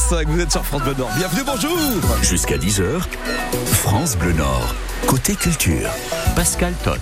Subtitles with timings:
[0.00, 1.10] 8h05, vous êtes sur France Bleu Nord.
[1.16, 1.76] Bienvenue, bonjour
[2.22, 3.00] Jusqu'à 10h,
[3.66, 4.74] France Bleu Nord,
[5.06, 5.90] côté culture.
[6.34, 6.96] Pascal Tot.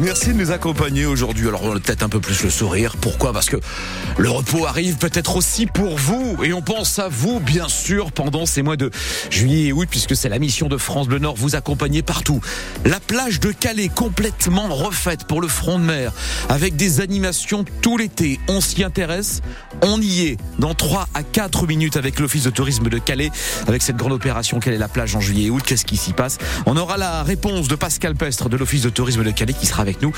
[0.00, 1.48] Merci de nous accompagner aujourd'hui.
[1.48, 2.96] Alors on a peut-être un peu plus le sourire.
[3.00, 3.32] Pourquoi?
[3.32, 3.56] Parce que
[4.16, 6.36] le repos arrive peut-être aussi pour vous.
[6.42, 8.90] Et on pense à vous, bien sûr, pendant ces mois de
[9.30, 12.40] juillet et août, puisque c'est la mission de France Bleu Nord, vous accompagner partout.
[12.84, 16.12] La plage de Calais complètement refaite pour le front de mer,
[16.48, 18.40] avec des animations tout l'été.
[18.48, 19.40] On s'y intéresse,
[19.82, 23.30] on y est dans 3 à 4 minutes avec l'Office de tourisme de Calais,
[23.66, 25.62] avec cette grande opération Quelle est la plage en juillet et août?
[25.64, 26.38] Qu'est-ce qui s'y passe?
[26.66, 29.82] On aura la réponse de Pascal Pestre de l'Office de tourisme de Calais qui sera
[29.82, 30.12] avec nous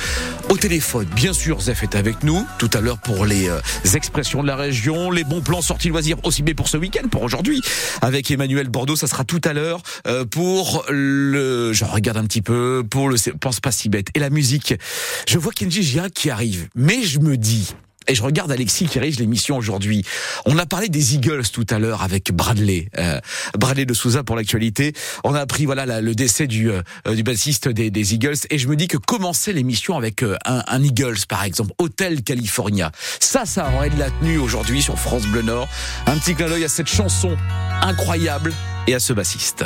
[0.49, 1.07] au téléphone.
[1.15, 3.61] Bien sûr, Zef est avec nous tout à l'heure pour les euh,
[3.95, 7.23] expressions de la région, les bons plans sortis loisirs aussi bien pour ce week-end, pour
[7.23, 7.61] aujourd'hui.
[8.03, 12.43] Avec Emmanuel Bordeaux, ça sera tout à l'heure euh, pour le, je regarde un petit
[12.43, 14.09] peu, pour le pense pas si bête.
[14.15, 14.75] Et la musique,
[15.29, 17.75] je vois Kenji Girac qui arrive, mais je me dis,
[18.11, 20.05] et je regarde Alexis qui rédige l'émission aujourd'hui.
[20.45, 23.21] On a parlé des Eagles tout à l'heure avec Bradley, euh,
[23.57, 24.93] Bradley de Souza pour l'actualité.
[25.23, 26.83] On a appris voilà le décès du euh,
[27.15, 30.65] du bassiste des, des, Eagles et je me dis que commencer l'émission avec euh, un,
[30.67, 35.27] un, Eagles par exemple, Hotel California, ça ça aurait de la tenue aujourd'hui sur France
[35.27, 35.69] Bleu Nord.
[36.07, 37.37] Un petit clin d'œil à cette chanson
[37.83, 38.53] incroyable
[38.89, 39.65] et à ce bassiste.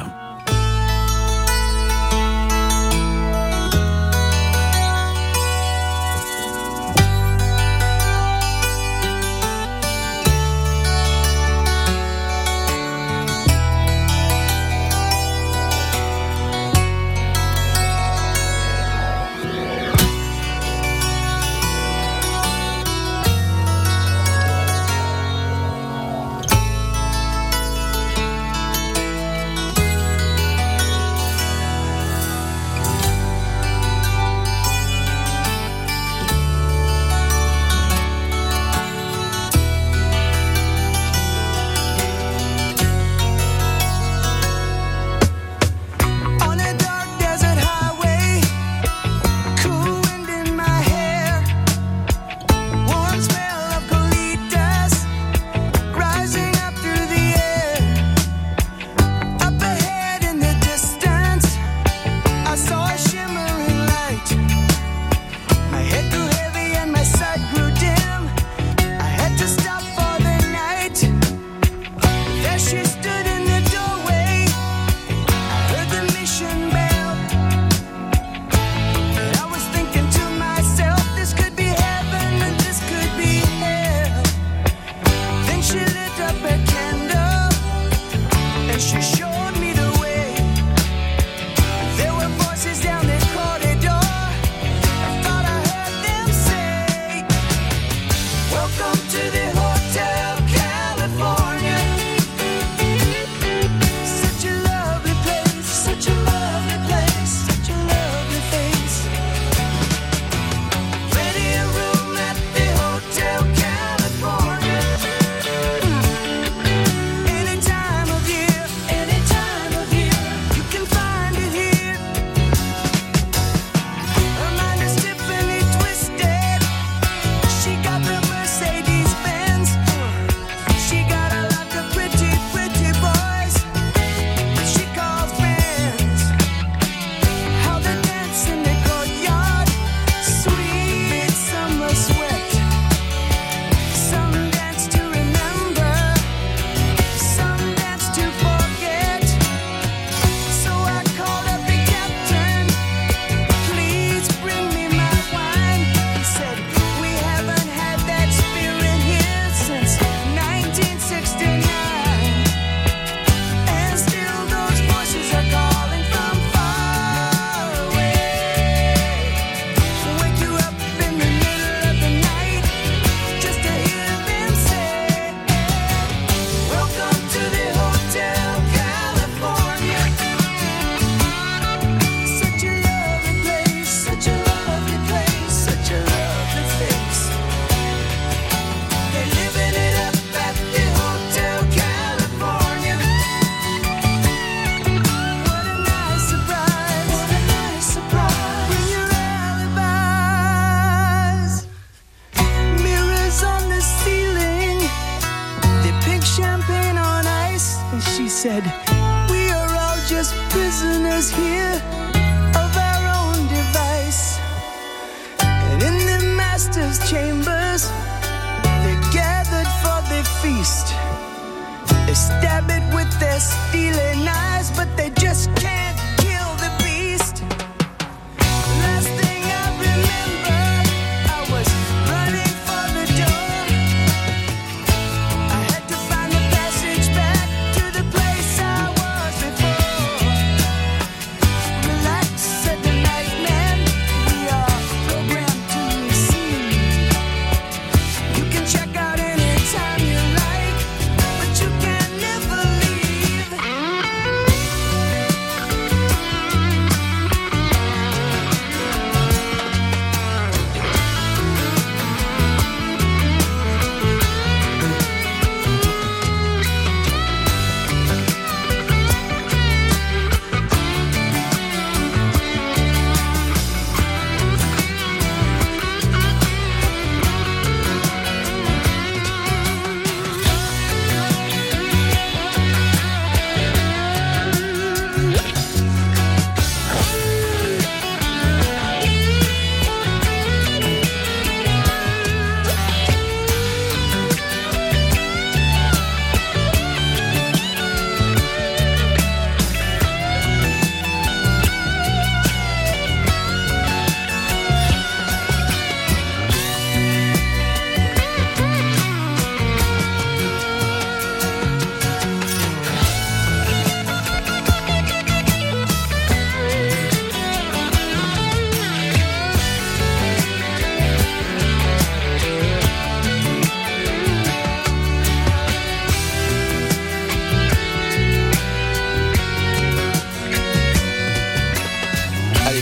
[216.99, 217.44] chambers.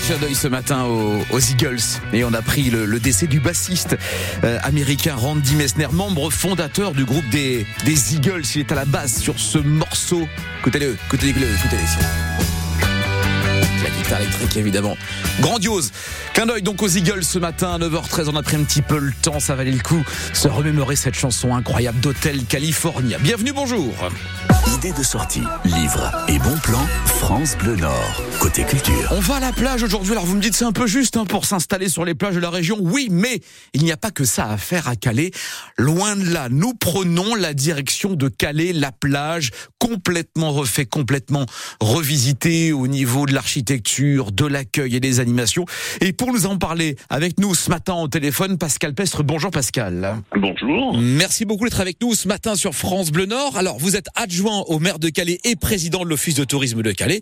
[0.02, 1.78] Ce matin aux, Eagles
[2.12, 3.96] et on a pris le, décès du bassiste
[4.42, 8.42] euh, américain Randy Messner, membre fondateur du groupe des, des Eagles.
[8.56, 10.26] Il est à la base sur ce morceau.
[10.60, 11.82] Écoutez-le, écoutez-le, écoutez-le.
[11.82, 12.61] La
[14.12, 14.96] guitare électrique évidemment.
[15.40, 15.90] Grandiose.
[16.34, 18.30] Clin d'œil donc aux Eagles ce matin à 9h13.
[18.32, 20.02] On a pris un petit peu le temps, ça valait le coup.
[20.32, 23.18] Se remémorer cette chanson incroyable d'Hôtel California.
[23.18, 23.92] Bienvenue, bonjour.
[24.74, 29.08] Idée de sortie, livre et bon plan, France Bleu Nord, côté culture.
[29.10, 31.24] On va à la plage aujourd'hui, alors vous me dites c'est un peu juste hein,
[31.26, 32.78] pour s'installer sur les plages de la région.
[32.80, 33.40] Oui, mais
[33.74, 35.30] il n'y a pas que ça à faire à Calais.
[35.78, 41.46] Loin de là, nous prenons la direction de Calais, la plage, complètement refait, complètement
[41.80, 45.64] revisité au niveau de l'architecture, de l'accueil et des animations.
[46.00, 49.22] Et pour nous en parler avec nous ce matin au téléphone, Pascal Pestre.
[49.22, 50.16] Bonjour Pascal.
[50.34, 50.98] Bonjour.
[50.98, 53.56] Merci beaucoup d'être avec nous ce matin sur France Bleu Nord.
[53.56, 56.92] Alors vous êtes adjoint au maire de Calais et président de l'Office de tourisme de
[56.92, 57.20] Calais.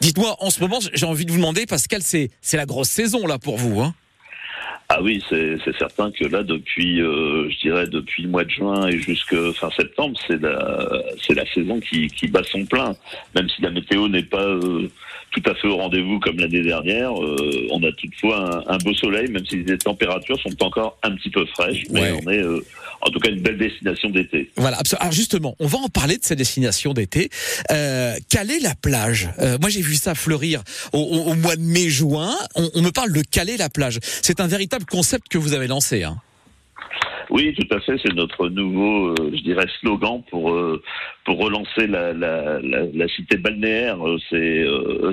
[0.00, 3.38] Dites-moi, en ce moment, j'ai envie de vous demander, Pascal, c'est la grosse saison là
[3.38, 3.80] pour vous.
[3.80, 3.94] Hein
[4.92, 8.88] ah oui, c'est certain que là, depuis, euh, je dirais, depuis le mois de juin
[8.88, 10.88] et jusqu'à fin septembre, c'est la,
[11.24, 12.96] c'est la saison qui, qui bat son plein.
[13.36, 14.88] Même si la météo n'est pas euh,
[15.30, 19.30] tout à fait au rendez-vous comme l'année dernière, euh, on a toutefois un, beau soleil,
[19.30, 21.84] même si les températures sont encore un petit peu fraîches.
[21.92, 22.42] Mais on est,
[23.02, 24.50] en tout cas, une belle destination d'été.
[24.56, 24.78] Voilà.
[24.98, 27.30] Alors justement, on va en parler de cette destination d'été.
[27.68, 29.30] Calais la plage?
[29.60, 30.62] moi, j'ai vu ça fleurir
[30.92, 32.34] au, mois de mai-juin.
[32.54, 33.98] On, on me parle de Calais la plage.
[34.02, 36.02] C'est un véritable concept que vous avez lancé.
[36.02, 36.20] Hein.
[37.30, 37.96] Oui, tout à fait.
[38.02, 40.82] C'est notre nouveau, euh, je dirais, slogan pour euh,
[41.24, 44.04] pour relancer la, la, la, cité balnéaire.
[44.06, 44.64] Euh, c'est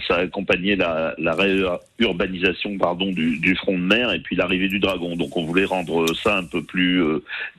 [0.08, 4.80] ça a accompagné la, la réurbanisation pardon du, front de mer et puis l'arrivée du
[4.80, 5.16] dragon.
[5.16, 7.04] Donc on voulait rendre ça un peu plus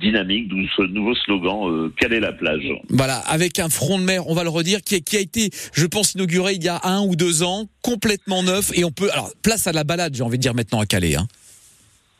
[0.01, 2.69] dynamique, d'où ce nouveau slogan quelle est la plage?
[2.89, 5.87] Voilà, avec un front de mer, on va le redire, qui, qui a été, je
[5.87, 9.31] pense, inauguré il y a un ou deux ans, complètement neuf et on peut alors
[9.43, 11.15] place à la balade, j'ai envie de dire maintenant à Calais.
[11.15, 11.27] Hein.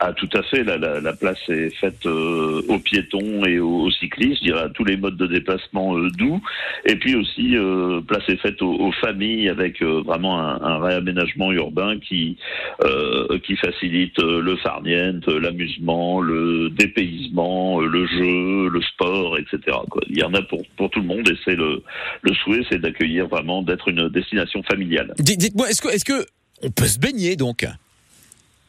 [0.01, 0.63] Ah, tout à fait.
[0.63, 4.69] La, la, la place est faite euh, aux piétons et aux, cyclistes, je dirais à
[4.69, 6.41] tous les modes de déplacement euh, doux.
[6.87, 12.37] Et puis aussi, euh, place est faite aux, familles avec vraiment un, réaménagement urbain qui
[13.45, 19.77] qui facilite le farniente, l'amusement, le dépaysement, le jeu, le sport, etc.
[20.09, 21.83] Il y en a pour pour tout le monde et c'est le
[22.23, 25.15] le souhait, c'est d'accueillir vraiment d'être une destination familiale.
[25.19, 26.27] Dites-moi, est-ce que est-ce que
[26.63, 27.65] on peut se baigner donc?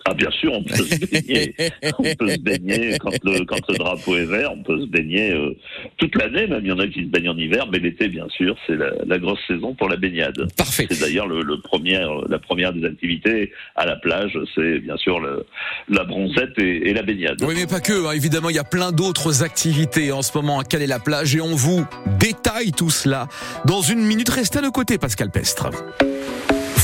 [0.06, 1.56] Ah bien sûr, on peut se baigner.
[2.00, 5.32] on peut se baigner quand le, quand le drapeau est vert, on peut se baigner
[5.32, 5.56] euh,
[5.98, 6.48] toute l'année.
[6.48, 8.76] Même il y en a qui se baignent en hiver, mais l'été, bien sûr, c'est
[8.76, 10.48] la, la, grosse saison pour la baignade.
[10.56, 10.88] Parfait.
[10.90, 15.20] C'est d'ailleurs le, le premier, la première des activités à la plage, c'est bien sûr
[15.20, 15.46] le,
[15.90, 17.42] la bronzette et, et, la baignade.
[17.42, 18.08] Oui, mais pas que.
[18.08, 18.14] Hein.
[18.14, 21.86] Évidemment, il y a plein d'autres activités en ce moment à Calais-la-Plage et on vous
[22.20, 23.28] détaille tout cela
[23.66, 24.30] dans une minute.
[24.30, 25.70] Restez à nos côtés, Pascal Pestre.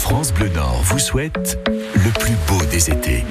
[0.06, 1.58] France Bleu Nord vous souhaite
[1.96, 3.26] le plus beau des étés.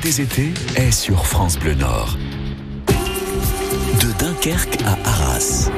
[0.00, 2.16] Des étés est sur France Bleu Nord.
[4.00, 5.70] De Dunkerque à Arras.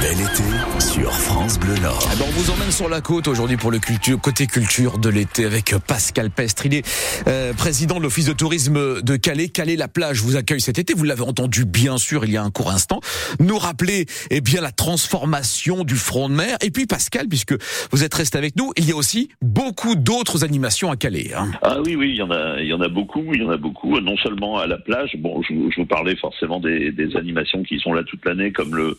[0.00, 2.08] Bel été sur France Bleu Nord.
[2.12, 5.08] Eh ben, on vous emmène sur la côte aujourd'hui pour le culture, côté culture de
[5.08, 6.66] l'été avec Pascal Pestre.
[6.66, 6.86] Il est
[7.28, 9.48] euh, président de l'Office de tourisme de Calais.
[9.48, 10.92] Calais-la-Plage vous accueille cet été.
[10.94, 13.00] Vous l'avez entendu bien sûr il y a un court instant.
[13.40, 16.56] Nous rappeler eh bien la transformation du front de mer.
[16.62, 17.54] Et puis Pascal, puisque
[17.90, 21.32] vous êtes resté avec nous, il y a aussi beaucoup d'autres animations à Calais.
[21.36, 21.50] hein.
[21.62, 23.50] Ah oui, oui, il y en a, il y en a beaucoup, il y en
[23.50, 23.98] a beaucoup.
[24.00, 25.16] Non seulement à la plage.
[25.18, 28.52] Bon, je, vous- je vous parlais forcément des, des animations qui sont là toute l'année,
[28.52, 28.98] comme le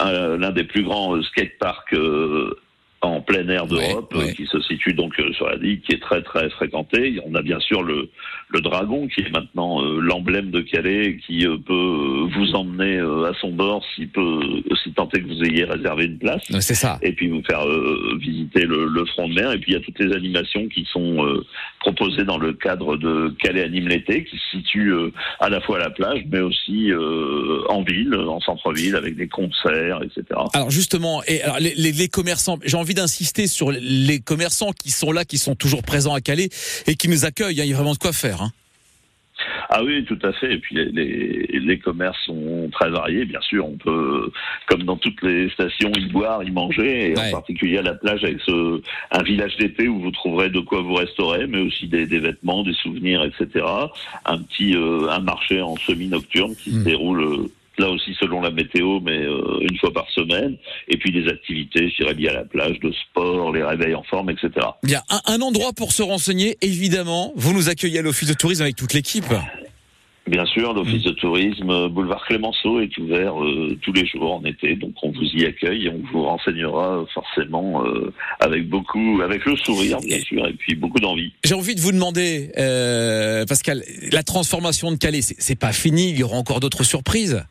[0.00, 2.58] un- l'un des plus grands euh, skateparks euh,
[3.00, 6.00] en plein air d'Europe, euh, qui se situe donc euh, sur la digue, qui est
[6.02, 7.20] très très fréquenté.
[7.24, 8.08] On a bien sûr le
[8.50, 13.30] le dragon, qui est maintenant euh, l'emblème de Calais, qui euh, peut vous emmener euh,
[13.30, 14.40] à son bord, si peut,
[14.82, 16.98] si tant est que vous ayez réservé une place C'est ça.
[17.02, 17.64] et puis vous faire
[18.18, 19.52] visiter le, le front de mer.
[19.52, 21.24] Et puis il y a toutes les animations qui sont
[21.80, 24.92] proposées dans le cadre de Calais Anime l'été, qui se situe
[25.40, 26.90] à la fois à la plage, mais aussi
[27.68, 30.22] en ville, en centre-ville, avec des concerts, etc.
[30.54, 34.90] Alors justement, et alors les, les- les commerçants, j'ai envie d'insister sur les commerçants qui
[34.90, 36.48] sont là, qui sont toujours présents à Calais
[36.86, 37.60] et qui nous accueillent.
[37.60, 37.64] hein.
[37.64, 38.42] Il y a vraiment de quoi faire.
[38.42, 38.52] hein.
[39.70, 40.54] Ah oui, tout à fait.
[40.54, 43.66] Et puis les, les, les commerces sont très variés, bien sûr.
[43.66, 44.32] On peut,
[44.66, 47.28] comme dans toutes les stations, y boire, y manger, et Ouais.
[47.28, 48.80] en particulier à la plage avec ce,
[49.12, 52.62] un village d'été où vous trouverez de quoi vous restaurer, mais aussi des, des vêtements,
[52.64, 53.64] des souvenirs, etc.
[54.24, 56.78] Un petit, euh, un marché en semi-nocturne qui Mm.
[56.80, 57.48] se déroule.
[57.78, 60.56] Là aussi selon la météo, mais euh, une fois par semaine.
[60.88, 64.02] Et puis des activités, je dirais, liées à la plage, de sport, les réveils en
[64.02, 64.50] forme, etc.
[64.56, 64.72] A
[65.10, 66.56] un, un endroit pour se renseigner.
[66.60, 69.32] Évidemment, vous nous accueillez à l'office de tourisme avec toute l'équipe.
[70.28, 74.76] Bien sûr, l'office de tourisme boulevard Clémenceau est ouvert euh, tous les jours en été,
[74.76, 79.56] donc on vous y accueille et on vous renseignera forcément euh, avec beaucoup, avec le
[79.56, 81.32] sourire bien sûr, et puis beaucoup d'envie.
[81.44, 83.82] J'ai envie de vous demander, euh, Pascal,
[84.12, 86.10] la transformation de Calais, c'est pas fini.
[86.10, 87.42] Il y aura encore d'autres surprises.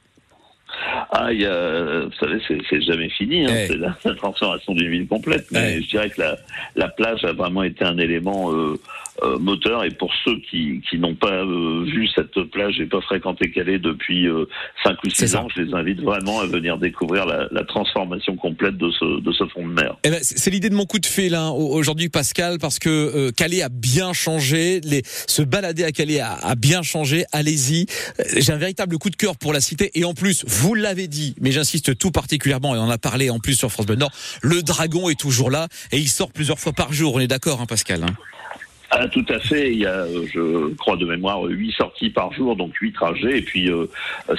[1.11, 3.65] Ah, il y a, vous savez, c'est- jamais fini, hein, Ouais.
[3.67, 5.81] c'est la, la transformation d'une ville complète, mais Ouais.
[5.81, 6.37] je dirais que la,
[6.75, 8.79] la plage a vraiment été un élément euh,
[9.23, 13.01] euh, moteur, et pour ceux qui, qui n'ont pas euh, vu cette plage et pas
[13.01, 14.45] fréquenté Calais depuis euh,
[14.83, 15.41] 5 ou C'est 6 ça.
[15.41, 19.31] ans, je les invite vraiment à venir découvrir la, la transformation complète de ce, de
[19.31, 19.97] ce fond de mer.
[20.03, 23.31] Eh ben, c'est l'idée de mon coup de fil hein, au- aujourd'hui, Pascal, parce que
[23.31, 24.81] Calais a bien changé.
[24.83, 27.25] Les, se balader à Calais a, a bien changé.
[27.31, 27.87] Allez-y.
[28.37, 29.89] J'ai un véritable coup de cœur pour la cité.
[29.95, 33.29] Et en plus, vous l'avez dit, mais j'insiste tout particulièrement, et on en a parlé
[33.29, 36.59] en plus sur France Bleu Nord, le dragon est toujours là et il sort plusieurs
[36.59, 37.15] fois par jour.
[37.15, 38.15] On est d'accord, hein, Pascal hein
[38.89, 39.71] Ah, tout à fait.
[39.71, 43.39] Il y a, je crois de mémoire, huit sorties par jour, donc huit trajets.
[43.39, 43.85] Et puis, euh,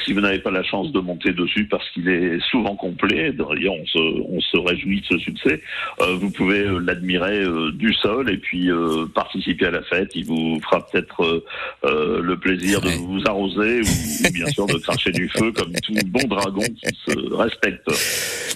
[0.05, 3.75] si vous n'avez pas la chance de monter dessus parce qu'il est souvent complet, d'ailleurs,
[3.75, 5.61] on se, on se réjouit de ce succès,
[6.01, 8.69] euh, vous pouvez euh, l'admirer euh, du sol et puis
[9.15, 10.11] participer à la fête.
[10.15, 11.43] Il vous fera peut-être
[11.85, 16.27] le plaisir de vous arroser ou, bien sûr de cracher du feu comme tout bon
[16.29, 17.89] dragon qui se respecte.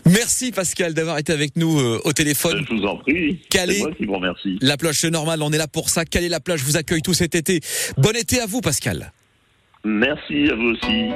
[0.06, 2.64] Merci, Pascal, d'avoir été avec nous au téléphone.
[2.68, 3.38] Je vous en prie.
[3.50, 3.78] Calais.
[3.80, 4.58] Moi qui vous remercie.
[4.61, 6.04] La plage, c'est normal, on est là pour ça.
[6.04, 6.62] Calais la plage?
[6.62, 7.60] Vous accueille tout cet été.
[7.98, 9.12] Bon été à vous, Pascal.
[9.84, 11.10] Merci à vous aussi.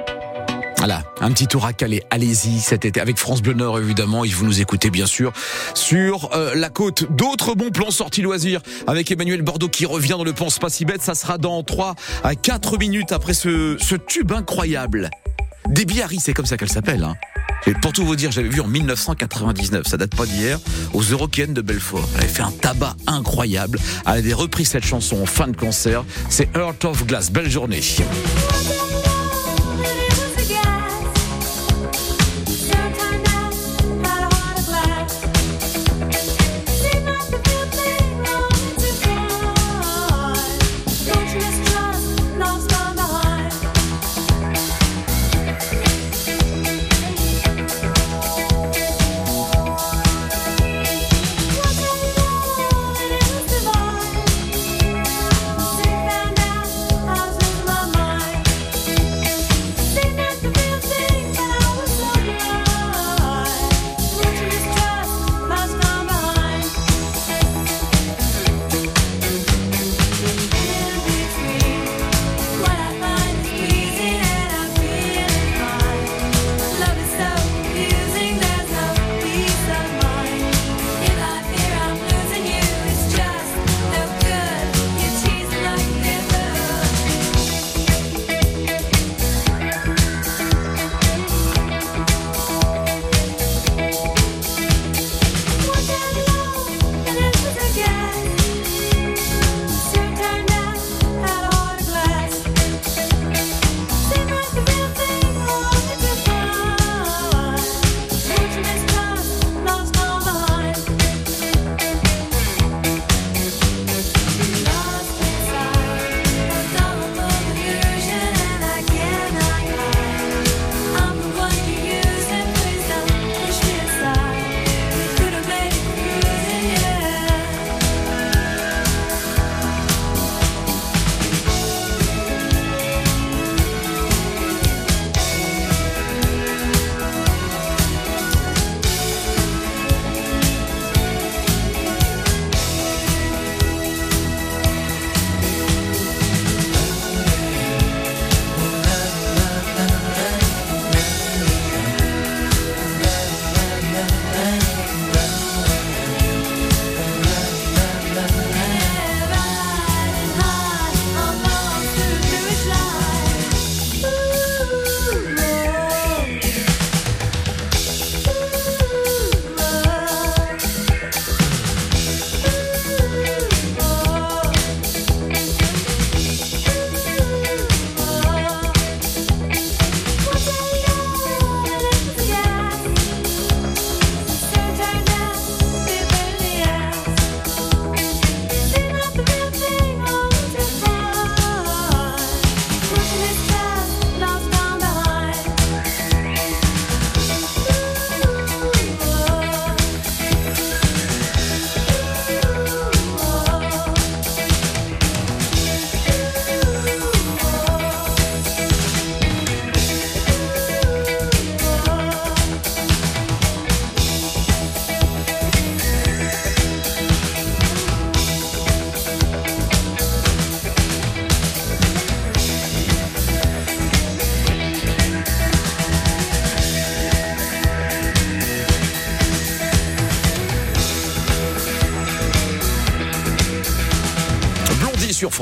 [0.78, 2.02] Voilà, un petit tour à Calais.
[2.10, 4.24] Allez-y cet été avec France Bleu Nord évidemment.
[4.24, 5.32] Et vous nous écoutez bien sûr
[5.74, 7.10] sur euh, la côte.
[7.10, 10.84] D'autres bons plans sortis loisirs avec Emmanuel Bordeaux qui revient dans le Pense pas si
[10.84, 11.02] bête.
[11.02, 11.94] Ça sera dans 3
[12.24, 15.10] à 4 minutes après ce, ce tube incroyable.
[15.68, 17.02] Debbie Harry, c'est comme ça qu'elle s'appelle.
[17.04, 17.14] Hein.
[17.66, 20.60] Et pour tout vous dire, j'avais vu en 1999, ça date pas d'hier,
[20.92, 22.08] aux Eurokéennes de Belfort.
[22.14, 23.78] Elle avait fait un tabac incroyable.
[24.06, 26.04] Elle avait repris cette chanson en fin de concert.
[26.28, 27.32] C'est Heart of Glass.
[27.32, 27.80] Belle journée.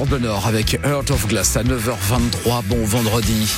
[0.05, 2.64] France Bleu Nord avec Heart of Glass à 9h23.
[2.64, 3.49] Bon vendredi.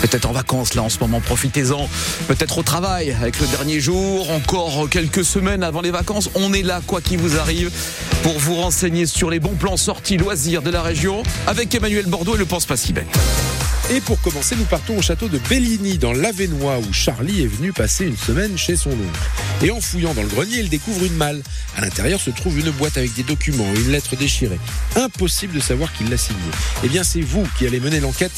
[0.00, 1.88] Peut-être en vacances là en ce moment, profitez-en.
[2.26, 6.30] Peut-être au travail avec le dernier jour, encore quelques semaines avant les vacances.
[6.34, 7.70] On est là, quoi qu'il vous arrive,
[8.22, 12.34] pour vous renseigner sur les bons plans sortis loisirs de la région avec Emmanuel Bordeaux
[12.34, 13.06] et le Pense pas si bête.
[13.90, 17.72] Et pour commencer, nous partons au château de Belligny, dans l'Avenois, où Charlie est venu
[17.72, 19.45] passer une semaine chez son oncle.
[19.62, 21.42] Et en fouillant dans le grenier, il découvre une malle.
[21.76, 24.58] À l'intérieur se trouve une boîte avec des documents une lettre déchirée.
[24.96, 26.38] Impossible de savoir qui l'a signée.
[26.84, 28.32] Eh bien, c'est vous qui allez mener l'enquête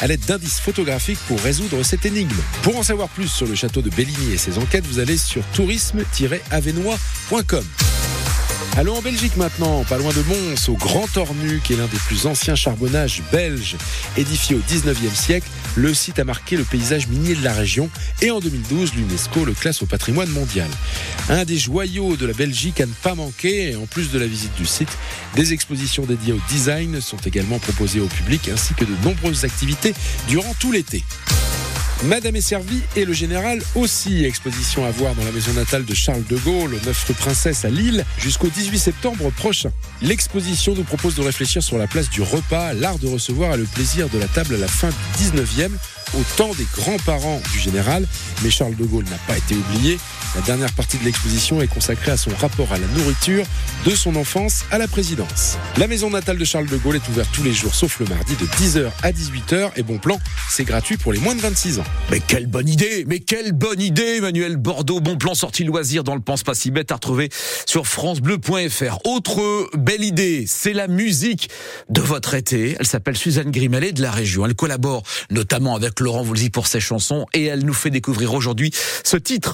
[0.00, 2.34] à l'aide d'indices photographiques pour résoudre cette énigme.
[2.62, 5.44] Pour en savoir plus sur le château de Belligny et ses enquêtes, vous allez sur
[5.54, 7.64] tourisme-avenois.com.
[8.76, 11.98] Allons en Belgique maintenant, pas loin de Mons, au Grand Ornu, qui est l'un des
[11.98, 13.76] plus anciens charbonnages belges.
[14.16, 18.30] Édifié au 19e siècle, le site a marqué le paysage minier de la région et
[18.30, 20.68] en 2012, l'UNESCO le classe au patrimoine mondial.
[21.28, 24.54] Un des joyaux de la Belgique à ne pas manquer, en plus de la visite
[24.54, 24.96] du site,
[25.34, 29.94] des expositions dédiées au design sont également proposées au public ainsi que de nombreuses activités
[30.28, 31.04] durant tout l'été.
[32.04, 34.24] Madame est servie et le général aussi.
[34.24, 37.64] Exposition à voir dans la maison natale de Charles de Gaulle, au 9 rue Princesse
[37.64, 39.70] à Lille, jusqu'au 18 septembre prochain.
[40.00, 43.64] L'exposition nous propose de réfléchir sur la place du repas, l'art de recevoir et le
[43.64, 45.70] plaisir de la table à la fin du 19e,
[46.14, 48.06] au temps des grands-parents du général.
[48.42, 49.98] Mais Charles de Gaulle n'a pas été oublié.
[50.34, 53.44] La dernière partie de l'exposition est consacrée à son rapport à la nourriture,
[53.84, 55.58] de son enfance à la présidence.
[55.76, 58.34] La maison natale de Charles de Gaulle est ouverte tous les jours, sauf le mardi,
[58.36, 59.72] de 10h à 18h.
[59.76, 61.84] Et bon plan, c'est gratuit pour les moins de 26 ans.
[62.10, 65.00] Mais quelle bonne idée Mais quelle bonne idée, Emmanuel Bordeaux.
[65.00, 67.28] Bon plan sorti loisir dans le Pense pas si bête à retrouver
[67.66, 68.98] sur francebleu.fr.
[69.04, 71.50] Autre belle idée, c'est la musique
[71.90, 72.76] de votre été.
[72.78, 74.46] Elle s'appelle Suzanne Grimalet de la région.
[74.46, 77.26] Elle collabore notamment avec Laurent Voulzy pour ses chansons.
[77.32, 78.70] Et elle nous fait découvrir aujourd'hui
[79.04, 79.50] ce titre